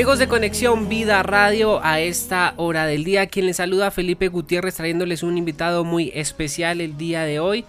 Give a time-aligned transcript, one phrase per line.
[0.00, 5.22] De Conexión Vida Radio, a esta hora del día, quien les saluda Felipe Gutiérrez trayéndoles
[5.22, 7.66] un invitado muy especial el día de hoy,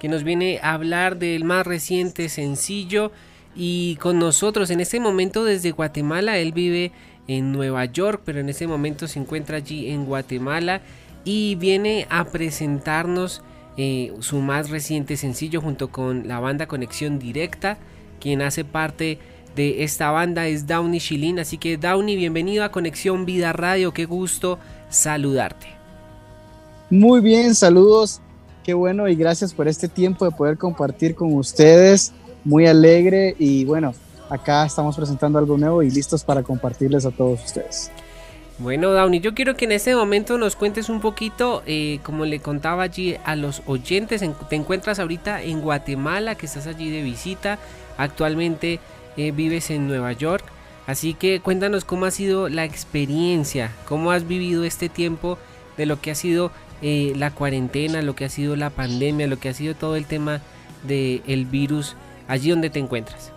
[0.00, 3.12] que nos viene a hablar del más reciente sencillo.
[3.54, 6.90] Y con nosotros en este momento desde Guatemala, él vive
[7.28, 10.80] en Nueva York, pero en este momento se encuentra allí en Guatemala
[11.22, 13.42] y viene a presentarnos
[13.76, 17.76] eh, su más reciente sencillo junto con la banda Conexión Directa,
[18.20, 21.38] quien hace parte de esta banda es Downey Shilin.
[21.38, 25.66] Así que Downey, bienvenido a Conexión Vida Radio, qué gusto saludarte.
[26.90, 28.20] Muy bien, saludos,
[28.62, 32.12] qué bueno y gracias por este tiempo de poder compartir con ustedes.
[32.44, 33.94] Muy alegre y bueno,
[34.28, 37.90] acá estamos presentando algo nuevo y listos para compartirles a todos ustedes.
[38.58, 42.38] Bueno, Downey, yo quiero que en este momento nos cuentes un poquito, eh, como le
[42.38, 47.58] contaba allí a los oyentes, te encuentras ahorita en Guatemala, que estás allí de visita,
[47.98, 48.78] actualmente
[49.16, 50.44] eh, vives en Nueva York,
[50.86, 55.38] así que cuéntanos cómo ha sido la experiencia, cómo has vivido este tiempo
[55.76, 56.50] de lo que ha sido
[56.82, 60.06] eh, la cuarentena, lo que ha sido la pandemia, lo que ha sido todo el
[60.06, 60.40] tema
[60.86, 61.96] del virus
[62.28, 63.30] allí donde te encuentras.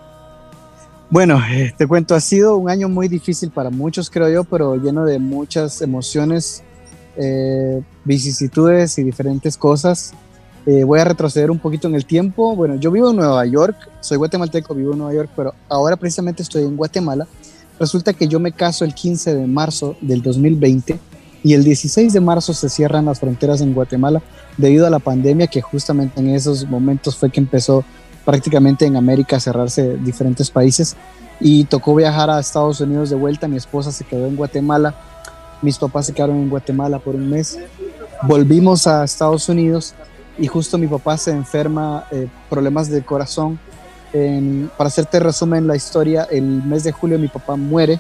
[1.10, 4.76] Bueno, eh, te cuento, ha sido un año muy difícil para muchos, creo yo, pero
[4.76, 6.64] lleno de muchas emociones,
[8.04, 10.14] vicisitudes y diferentes cosas.
[10.70, 12.54] Eh, voy a retroceder un poquito en el tiempo.
[12.54, 16.44] Bueno, yo vivo en Nueva York, soy guatemalteco, vivo en Nueva York, pero ahora precisamente
[16.44, 17.26] estoy en Guatemala.
[17.80, 21.00] Resulta que yo me caso el 15 de marzo del 2020
[21.42, 24.22] y el 16 de marzo se cierran las fronteras en Guatemala
[24.58, 27.86] debido a la pandemia que justamente en esos momentos fue que empezó
[28.26, 30.98] prácticamente en América cerrarse diferentes países
[31.40, 33.48] y tocó viajar a Estados Unidos de vuelta.
[33.48, 34.94] Mi esposa se quedó en Guatemala,
[35.62, 37.58] mis papás se quedaron en Guatemala por un mes.
[38.24, 39.94] Volvimos a Estados Unidos
[40.38, 43.60] y justo mi papá se enferma, eh, problemas de corazón.
[44.78, 48.00] para hacerte resumen la historia, el mes de julio mi papá muere,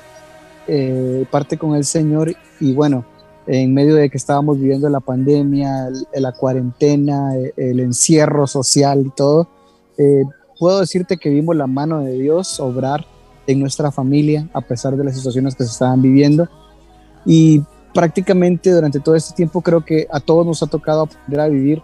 [0.68, 3.06] eh, parte con el Señor y bueno,
[3.46, 9.47] en medio de que estábamos viviendo la pandemia, la cuarentena, el encierro social y todo,
[9.97, 10.24] eh,
[10.59, 13.06] puedo decirte que vimos la mano de Dios obrar
[13.47, 16.50] en nuestra familia a pesar de las situaciones que se estaban viviendo.
[17.26, 21.47] Y prácticamente durante todo este tiempo creo que a todos nos ha tocado aprender a
[21.47, 21.81] vivir.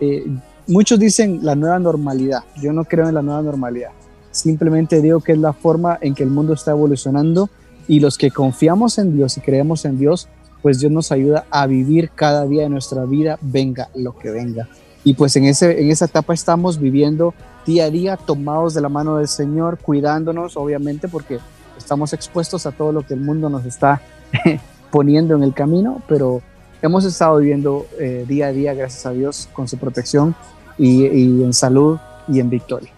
[0.00, 0.26] Eh,
[0.66, 2.40] muchos dicen la nueva normalidad.
[2.60, 3.90] Yo no creo en la nueva normalidad.
[4.30, 7.48] Simplemente digo que es la forma en que el mundo está evolucionando
[7.86, 10.28] y los que confiamos en Dios y creemos en Dios,
[10.62, 14.68] pues Dios nos ayuda a vivir cada día de nuestra vida, venga lo que venga.
[15.04, 17.34] Y pues en, ese, en esa etapa estamos viviendo
[17.66, 21.38] día a día tomados de la mano del Señor, cuidándonos, obviamente, porque
[21.76, 24.00] estamos expuestos a todo lo que el mundo nos está
[24.90, 26.40] poniendo en el camino, pero
[26.86, 30.34] hemos estado viviendo eh, día a día, gracias a Dios, con su protección
[30.78, 32.90] y, en salud y en victoria.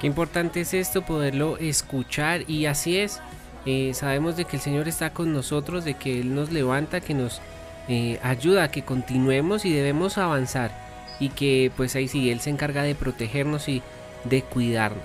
[0.00, 3.20] Qué importante es esto, poderlo escuchar y así es.
[3.64, 7.14] Eh, sabemos de que el Señor está con nosotros, de que Él nos levanta, que
[7.14, 7.40] nos
[7.88, 10.72] eh, ayuda que continuemos y debemos avanzar
[11.20, 13.80] y que pues ahí sí, él se encarga de protegernos y
[14.24, 15.04] de cuidarnos.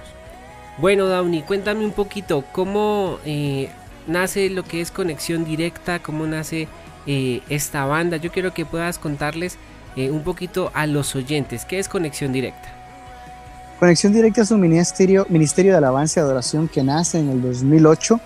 [0.80, 3.70] Bueno, Downey, cuéntame un poquito cómo eh,
[4.08, 6.68] nace lo que es conexión directa, cómo nace
[7.08, 8.18] eh, esta banda.
[8.18, 9.58] Yo quiero que puedas contarles
[9.96, 12.70] eh, un poquito a los oyentes qué es conexión directa.
[13.80, 18.20] Conexión Directa es un ministerio, ministerio de alabanza y adoración que nace en el 2008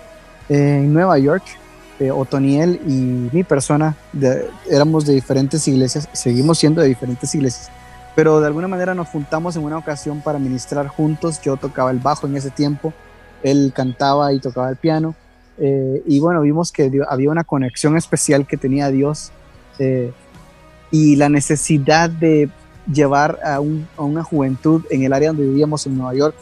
[0.50, 1.44] en Nueva York.
[2.14, 3.96] Otoniel y mi persona
[4.70, 7.70] éramos de diferentes iglesias, seguimos siendo de diferentes iglesias,
[8.14, 11.40] pero de alguna manera nos juntamos en una ocasión para ministrar juntos.
[11.40, 12.92] Yo tocaba el bajo en ese tiempo,
[13.42, 15.14] él cantaba y tocaba el piano.
[15.58, 19.30] Eh, y bueno, vimos que había una conexión especial que tenía Dios
[19.78, 20.12] eh,
[20.90, 22.50] y la necesidad de
[22.92, 26.34] llevar a, una juventud en el área donde vivíamos en Nueva York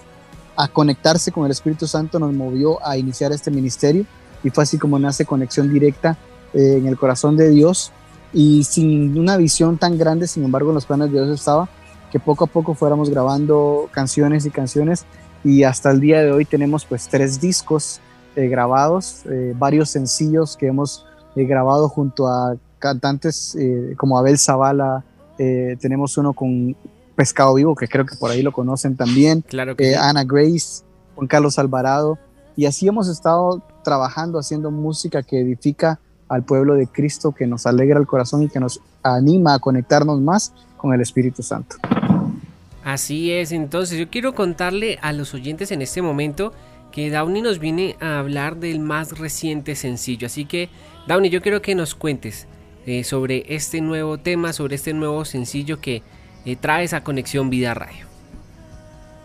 [0.56, 4.04] a conectarse con el Espíritu Santo nos movió a iniciar este ministerio
[4.42, 6.16] y fue así como nace conexión directa
[6.52, 7.92] eh, en el corazón de Dios.
[8.32, 11.68] Y sin una visión tan grande, sin embargo, en los planes de Dios estaba
[12.10, 15.04] que poco a poco fuéramos grabando canciones y canciones
[15.42, 18.00] y hasta el día de hoy tenemos pues tres discos
[18.36, 23.56] eh, grabados, eh, varios sencillos que hemos eh, grabado junto a cantantes
[23.96, 25.02] como Abel Zavala,
[25.38, 26.76] tenemos uno con
[27.16, 30.84] Pescado Vivo, que creo que por ahí lo conocen también, claro que Ana Grace,
[31.14, 32.18] Juan Carlos Alvarado,
[32.56, 35.98] y así hemos estado trabajando, haciendo música que edifica
[36.28, 40.20] al pueblo de Cristo, que nos alegra el corazón y que nos anima a conectarnos
[40.20, 41.76] más con el Espíritu Santo.
[42.84, 46.52] Así es, entonces yo quiero contarle a los oyentes en este momento
[46.94, 50.28] que Downey nos viene a hablar del más reciente sencillo.
[50.28, 50.70] Así que,
[51.08, 52.46] Downey, yo quiero que nos cuentes
[52.86, 56.04] eh, sobre este nuevo tema, sobre este nuevo sencillo que
[56.44, 58.06] eh, trae esa conexión Vida Radio.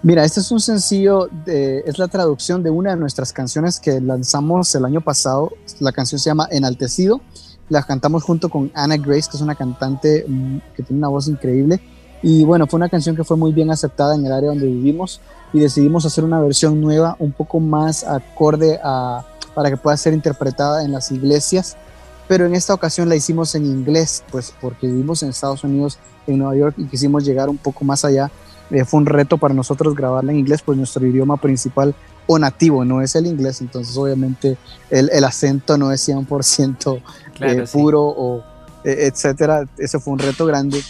[0.01, 4.73] Mira, este es un sencillo, es la traducción de una de nuestras canciones que lanzamos
[4.73, 5.51] el año pasado.
[5.79, 7.21] La canción se llama Enaltecido.
[7.67, 11.27] La cantamos junto con Anna Grace, que es una cantante mm, que tiene una voz
[11.27, 11.79] increíble.
[12.23, 15.21] Y bueno, fue una canción que fue muy bien aceptada en el área donde vivimos
[15.53, 20.13] y decidimos hacer una versión nueva, un poco más acorde a, para que pueda ser
[20.13, 21.77] interpretada en las iglesias.
[22.27, 25.97] Pero en esta ocasión la hicimos en inglés, pues porque vivimos en Estados Unidos,
[26.27, 28.29] en Nueva York, y quisimos llegar un poco más allá.
[28.69, 31.95] Eh, fue un reto para nosotros grabarla en inglés, pues nuestro idioma principal
[32.27, 34.57] o nativo no es el inglés, entonces obviamente
[34.91, 37.01] el, el acento no es 100%
[37.41, 38.43] eh, puro o
[38.83, 39.67] eh, etcétera.
[39.79, 40.83] Ese fue un reto grande,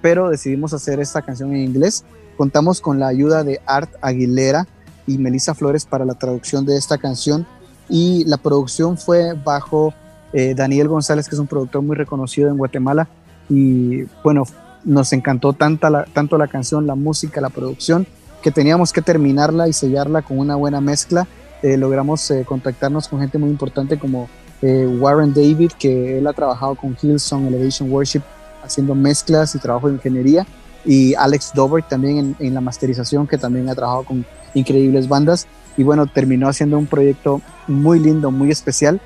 [0.00, 2.04] pero decidimos hacer esta canción en inglés
[2.38, 4.68] Contamos con la ayuda de Art Aguilera
[5.08, 7.44] y Melissa Flores para la traducción de esta canción.
[7.88, 9.92] Y la producción fue bajo
[10.32, 13.08] eh, Daniel González, que es un productor muy reconocido en Guatemala.
[13.48, 14.44] Y bueno,
[14.84, 18.06] nos encantó tanta tanto la canción, la música, la producción,
[18.40, 21.26] que teníamos que terminarla y sellarla con una buena mezcla.
[21.62, 24.28] Eh, logramos eh, contactarnos con gente muy importante como
[24.62, 28.22] Warren David, que él ha trabajado con Hillsong Elevation Worship
[28.62, 30.46] haciendo mezclas y trabajo de ingeniería
[30.84, 35.46] y Alex Dover también en, la masterización, que también ha trabajado con increíbles bandas.
[35.76, 39.00] Y bueno, terminó haciendo un proyecto muy lindo, muy especial.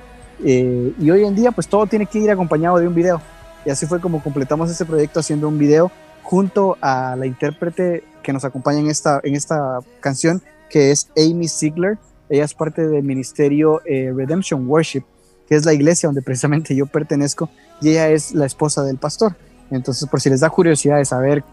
[0.44, 3.20] Eh, y hoy en día, pues todo tiene que ir acompañado de un video.
[3.64, 5.90] Y así fue como completamos este proyecto haciendo un video
[6.22, 11.48] junto a la intérprete que nos acompaña en esta, en esta canción, que es Amy
[11.48, 11.98] Ziegler.
[12.28, 15.02] Ella es parte del ministerio eh, Redemption Worship,
[15.48, 19.36] que es la iglesia donde precisamente yo pertenezco, y ella es la esposa del pastor.
[19.70, 21.44] Entonces, por si les da curiosidad de saber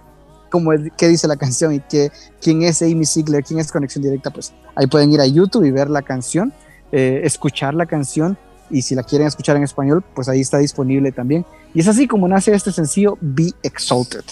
[0.49, 2.11] cómo qué dice la canción y qué,
[2.41, 5.71] quién es Amy Ziegler, quién es Conexión Directa, pues ahí pueden ir a YouTube y
[5.71, 6.53] ver la canción,
[6.91, 8.37] eh, escuchar la canción
[8.69, 11.45] y si la quieren escuchar en español, pues ahí está disponible también.
[11.73, 14.23] Y es así como nace este sencillo Be Exalted.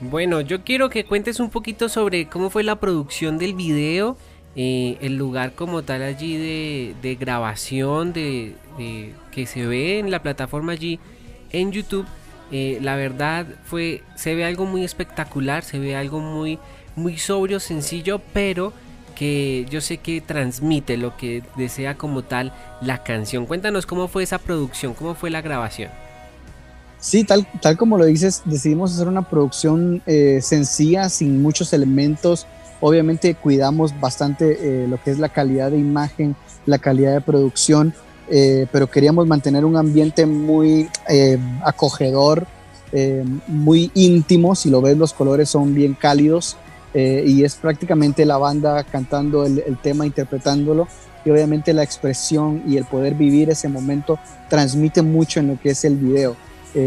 [0.00, 4.16] Bueno, yo quiero que cuentes un poquito sobre cómo fue la producción del video,
[4.54, 8.54] eh, el lugar como tal allí de, grabación, de,
[9.32, 11.00] que se ve en la plataforma allí
[11.50, 12.06] en YouTube
[12.50, 16.58] eh, la verdad fue, se ve algo muy espectacular, se ve algo muy,
[16.96, 18.72] muy sobrio, sencillo, pero
[19.14, 23.46] que yo sé que transmite lo que desea como tal la canción.
[23.46, 25.90] Cuéntanos cómo fue esa producción, cómo fue la grabación.
[27.00, 32.46] Sí, tal, tal como lo dices, decidimos hacer una producción eh, sencilla, sin muchos elementos.
[32.80, 37.94] Obviamente cuidamos bastante eh, lo que es la calidad de imagen, la calidad de producción.
[38.30, 42.46] Eh, pero queríamos mantener un ambiente muy eh, acogedor,
[42.92, 44.54] eh, muy íntimo.
[44.54, 46.56] Si lo ves, los colores son bien cálidos
[46.94, 50.88] y es prácticamente la banda cantando el, tema, interpretándolo.
[51.24, 55.70] Y obviamente la expresión y el poder vivir ese momento transmite mucho en lo que
[55.70, 56.34] es el video.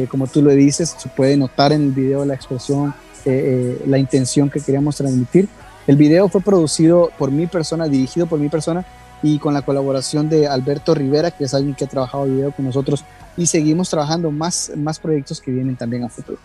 [0.09, 2.93] como tú lo dices, se puede notar en el video la expresión,
[3.23, 5.48] la intención que queríamos transmitir.
[5.88, 8.86] El video fue producido por mi persona, dirigido por mi persona,
[9.23, 12.65] y con la colaboración de Alberto Rivera, que es alguien que ha trabajado video con
[12.65, 13.03] nosotros
[13.37, 16.39] y seguimos trabajando más, más proyectos que vienen también a futuro.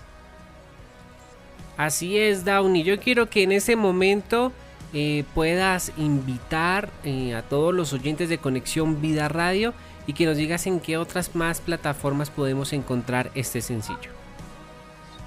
[1.76, 2.82] Así es, Downey.
[2.82, 4.52] Yo quiero que en ese momento
[4.92, 9.74] eh, puedas invitar eh, a todos los oyentes de Conexión Vida Radio
[10.06, 14.16] y que nos digas en qué otras más plataformas podemos encontrar este sencillo.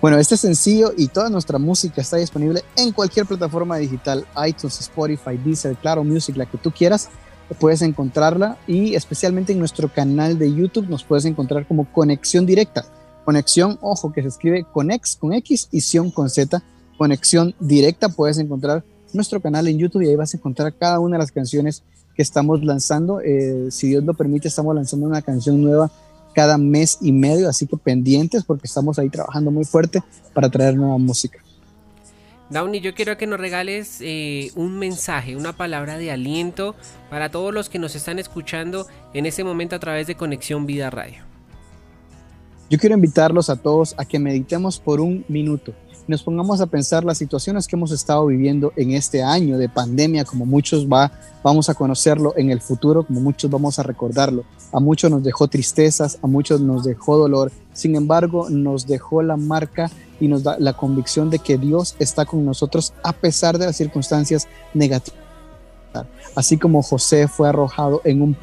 [0.01, 5.37] Bueno, este sencillo y toda nuestra música está disponible en cualquier plataforma digital, iTunes, Spotify,
[5.43, 7.09] Deezer, Claro Music, la que tú quieras
[7.55, 12.85] puedes encontrarla y especialmente en nuestro canal de YouTube nos puedes encontrar como Conexión Directa.
[13.25, 16.61] Conexión, ojo, que se escribe Conex con X y Sion con Z.
[16.97, 21.17] Conexión Directa, puedes encontrar nuestro canal en YouTube y ahí vas a encontrar cada una
[21.17, 21.83] de las canciones
[22.15, 23.21] que estamos lanzando.
[23.21, 25.91] Eh, si Dios lo permite, estamos lanzando una canción nueva
[26.33, 30.03] cada mes y medio, así que pendientes porque estamos ahí trabajando muy fuerte
[30.33, 31.39] para traer nueva música.
[32.49, 36.75] Downey, yo quiero que nos regales eh, un mensaje, una palabra de aliento
[37.09, 40.89] para todos los que nos están escuchando en este momento a través de Conexión Vida
[40.89, 41.23] Radio.
[42.69, 45.73] Yo quiero invitarlos a todos a que meditemos por un minuto
[46.09, 50.25] nos pongamos a pensar las situaciones que hemos estado viviendo en este año de pandemia,
[50.25, 51.11] como muchos va,
[51.43, 54.43] vamos a conocerlo en el futuro, como muchos vamos a recordarlo.
[54.73, 59.37] A muchos nos dejó tristezas, a muchos nos dejó dolor, sin embargo nos dejó la
[59.37, 63.67] marca y nos da la convicción de que Dios está con nosotros a pesar de
[63.67, 65.19] las circunstancias negativas.
[66.35, 68.37] Así como José fue arrojado en un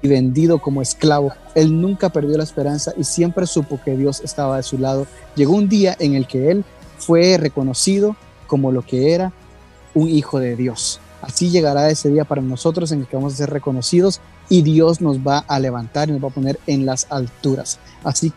[0.00, 4.56] y vendido como esclavo, él nunca perdió la esperanza y siempre supo que Dios estaba
[4.56, 5.08] de su lado.
[5.34, 6.64] Llegó un día en el que él
[6.98, 9.32] fue reconocido como lo que era
[9.94, 11.00] un hijo de Dios.
[11.20, 15.00] Así llegará ese día para nosotros en el que vamos a ser reconocidos y Dios
[15.00, 17.80] nos va a levantar y nos va a poner en las alturas.
[18.04, 18.32] Así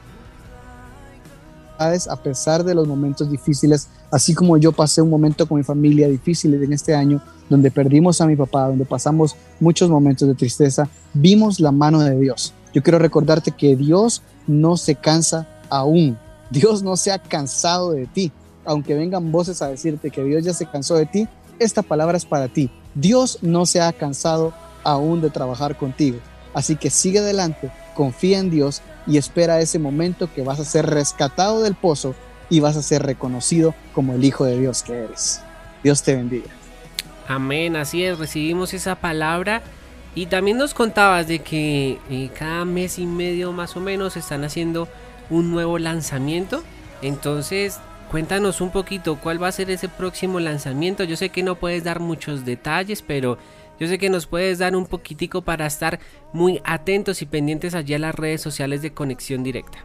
[1.82, 6.08] a pesar de los momentos difíciles, así como yo pasé un momento con mi familia
[6.08, 10.88] difícil en este año, donde perdimos a mi papá, donde pasamos muchos momentos de tristeza,
[11.14, 12.54] vimos la mano de Dios.
[12.74, 16.18] Yo quiero recordarte que Dios no se cansa aún.
[16.52, 18.32] Dios no se ha cansado de ti.
[18.64, 21.28] Aunque vengan voces a decirte que Dios ya se cansó de ti,
[21.60, 22.70] esta palabra es para ti.
[22.94, 26.20] Dios no se ha cansado aún de trabajar contigo.
[26.54, 30.86] Así que sigue adelante, confía en Dios y espera ese momento que vas a ser
[30.86, 32.16] rescatado del pozo
[32.50, 35.42] y vas a ser reconocido como el Hijo de Dios que eres.
[35.84, 36.50] Dios te bendiga.
[37.28, 39.62] Amén, así es, recibimos esa palabra
[40.14, 44.44] y también nos contabas de que eh, cada mes y medio más o menos están
[44.44, 44.90] haciendo
[45.30, 46.64] un nuevo lanzamiento.
[47.02, 47.80] Entonces,
[48.10, 51.06] cuéntanos un poquito cuál va a ser ese próximo lanzamiento.
[51.06, 53.38] Yo sé que no puedes dar muchos detalles, pero
[53.82, 56.00] yo sé que nos puedes dar un poquitico para estar
[56.32, 59.80] muy atentos y pendientes allá en las redes sociales de Conexión Directa.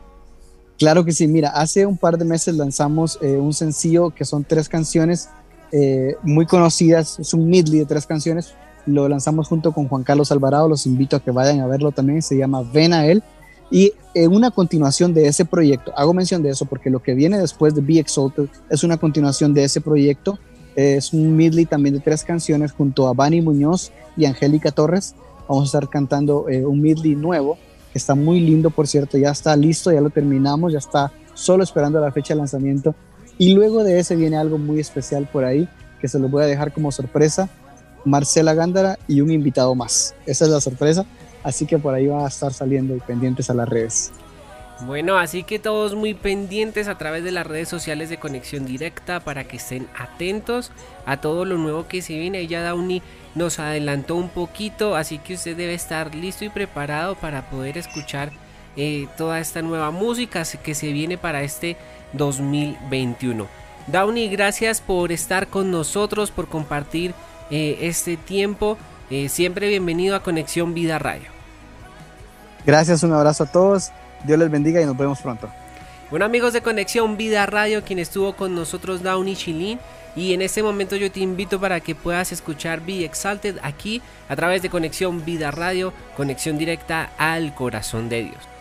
[0.79, 4.45] Claro que sí, mira, hace un par de meses lanzamos eh, un sencillo que son
[4.45, 5.31] tres canciones
[5.73, 8.55] eh, muy conocidas, es un medley de tres canciones
[8.87, 12.23] lo lanzamos junto con Juan Carlos Alvarado, los invito a que vayan a verlo también,
[12.23, 13.23] se llama Ven a él.
[13.71, 17.37] Y en una continuación de ese proyecto, hago mención de eso porque lo que viene
[17.39, 20.39] después de Be Exalted es una continuación de ese proyecto,
[20.77, 25.15] es un medley también de tres canciones junto a Bani Muñoz y Angélica Torres.
[25.49, 27.59] Vamos a estar cantando eh, un medley nuevo,
[27.93, 31.65] que está muy lindo, por cierto, ya está listo, ya lo terminamos, ya está solo
[31.65, 32.95] esperando la fecha de lanzamiento.
[33.39, 35.69] Y luego de ese viene algo muy especial por ahí,
[36.01, 37.49] que se lo voy a dejar como sorpresa
[38.05, 40.15] Marcela Gándara y un invitado más.
[40.27, 41.05] Esa es la sorpresa,
[41.43, 44.13] así que por ahí va a estar saliendo pendientes a las redes.
[44.81, 49.21] Bueno, así que todos muy pendientes a través de las redes sociales de conexión directa
[49.21, 50.71] para que estén atentos
[51.07, 52.47] a todo lo nuevo que se viene.
[52.47, 53.03] Ya Downey
[53.35, 58.33] nos adelantó un poquito, así que usted debe estar listo y preparado para poder escuchar
[58.77, 61.79] eh, toda esta nueva música que se viene para este
[62.13, 63.47] 2021.
[63.87, 67.15] Downey, gracias por estar con nosotros, por compartir
[67.51, 68.77] eh, este tiempo.
[69.09, 71.31] Eh, siempre bienvenido a Conexión Vida Radio.
[72.67, 73.91] Gracias, un abrazo a todos.
[74.25, 75.49] Dios les bendiga y nos vemos pronto.
[76.11, 79.79] Bueno amigos de Conexión Vida Radio, quien estuvo con nosotros Downey Chilin.
[80.15, 84.37] Y en este momento yo te invito para que puedas escuchar Be Exalted aquí a
[84.37, 88.56] través de Conexión Vida Radio, conexión directa al corazón de Dios.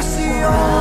[0.00, 0.77] Senhor.